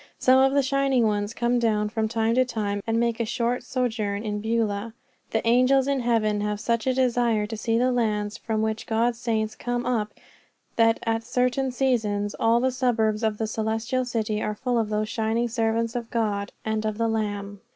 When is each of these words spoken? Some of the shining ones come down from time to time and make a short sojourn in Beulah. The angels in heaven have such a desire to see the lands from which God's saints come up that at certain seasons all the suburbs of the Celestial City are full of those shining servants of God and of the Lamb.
Some 0.17 0.39
of 0.39 0.53
the 0.53 0.63
shining 0.63 1.05
ones 1.05 1.31
come 1.31 1.59
down 1.59 1.87
from 1.89 2.07
time 2.07 2.33
to 2.33 2.43
time 2.43 2.81
and 2.87 2.99
make 2.99 3.19
a 3.19 3.23
short 3.25 3.61
sojourn 3.61 4.23
in 4.23 4.41
Beulah. 4.41 4.93
The 5.29 5.47
angels 5.47 5.87
in 5.87 5.99
heaven 5.99 6.41
have 6.41 6.59
such 6.59 6.87
a 6.87 6.93
desire 6.95 7.45
to 7.45 7.55
see 7.55 7.77
the 7.77 7.91
lands 7.91 8.35
from 8.35 8.63
which 8.63 8.87
God's 8.87 9.19
saints 9.19 9.53
come 9.53 9.85
up 9.85 10.15
that 10.75 10.97
at 11.03 11.21
certain 11.23 11.69
seasons 11.71 12.33
all 12.39 12.59
the 12.59 12.71
suburbs 12.71 13.21
of 13.21 13.37
the 13.37 13.45
Celestial 13.45 14.03
City 14.03 14.41
are 14.41 14.55
full 14.55 14.79
of 14.79 14.89
those 14.89 15.07
shining 15.07 15.47
servants 15.47 15.95
of 15.95 16.09
God 16.09 16.51
and 16.65 16.83
of 16.83 16.97
the 16.97 17.07
Lamb. 17.07 17.61